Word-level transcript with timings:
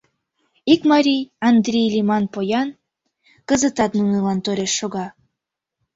Ик 0.73 0.81
марий, 0.91 1.23
Андри 1.47 1.81
лӱман 1.93 2.25
поян, 2.33 2.69
кызытат 3.47 3.91
нунылан 3.97 4.39
тореш 4.45 4.71
шога... 4.79 5.07